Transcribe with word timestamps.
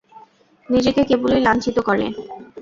নিজেকে 0.69 1.01
কেবলই 1.09 1.41
লাঞ্ছিত 1.41 1.77
করে। 1.79 2.05